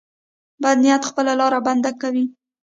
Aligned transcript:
بد 0.61 0.77
نیت 0.83 1.03
خپله 1.09 1.33
لار 1.39 1.53
بنده 1.67 1.91
کوي. 2.01 2.25